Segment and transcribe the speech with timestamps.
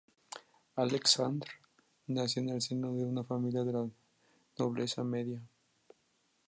[0.77, 1.45] Aleksandr
[2.07, 3.87] nació en el seno de una familia de la
[4.57, 5.43] nobleza media.